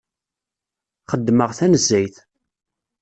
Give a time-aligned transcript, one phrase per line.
[1.11, 2.15] Xeddmeɣ tanezzayt.